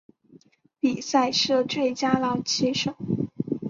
[0.79, 2.95] 比赛设最佳老棋手。